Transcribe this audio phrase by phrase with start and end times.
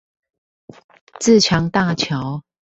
[1.19, 2.41] 自強大橋